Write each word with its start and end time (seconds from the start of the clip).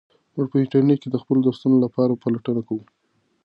موږ 0.35 0.47
په 0.51 0.57
انټرنیټ 0.61 0.97
کې 1.01 1.09
د 1.11 1.17
خپلو 1.21 1.39
درسونو 1.47 1.77
لپاره 1.85 2.19
پلټنه 2.23 2.61
کوو. 2.67 2.83